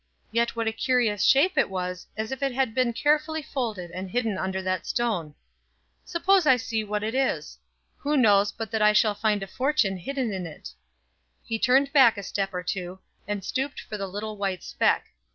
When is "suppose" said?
6.05-6.47